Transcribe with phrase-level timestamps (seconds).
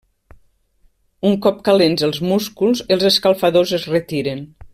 [1.31, 4.45] Un cop calents els músculs, els escalfadors es retiren.